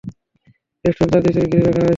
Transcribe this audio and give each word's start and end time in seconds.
Restaurant 0.85 1.11
চারদিক 1.13 1.33
থেকে 1.35 1.47
ঘিরে 1.51 1.63
রাখা 1.63 1.75
হয়েছে। 1.75 1.89